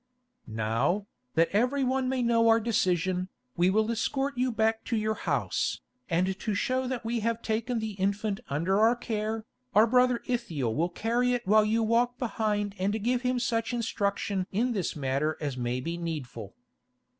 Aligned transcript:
"Now, 0.47 1.05
that 1.35 1.49
every 1.53 1.83
one 1.83 2.09
may 2.09 2.23
know 2.23 2.49
our 2.49 2.59
decision, 2.59 3.29
we 3.55 3.69
will 3.69 3.91
escort 3.91 4.35
you 4.35 4.51
back 4.51 4.83
to 4.85 4.97
your 4.97 5.13
house, 5.13 5.81
and 6.09 6.39
to 6.39 6.55
show 6.55 6.87
that 6.87 7.05
we 7.05 7.19
have 7.19 7.43
taken 7.43 7.77
the 7.77 7.91
infant 7.91 8.39
under 8.49 8.79
our 8.79 8.95
care, 8.95 9.45
our 9.75 9.85
brother 9.85 10.23
Ithiel 10.25 10.73
will 10.73 10.89
carry 10.89 11.33
it 11.33 11.45
while 11.45 11.65
you 11.65 11.83
walk 11.83 12.17
behind 12.17 12.73
and 12.79 13.03
give 13.03 13.21
him 13.21 13.37
such 13.37 13.73
instruction 13.73 14.47
in 14.51 14.71
this 14.71 14.95
matter 14.95 15.37
as 15.39 15.55
may 15.55 15.79
be 15.79 15.97
needful." 15.99 16.55